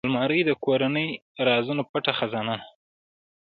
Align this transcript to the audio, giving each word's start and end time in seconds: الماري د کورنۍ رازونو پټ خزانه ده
الماري 0.07 0.39
د 0.45 0.51
کورنۍ 0.65 1.07
رازونو 1.47 1.83
پټ 1.91 2.05
خزانه 2.17 2.55
ده 2.59 2.65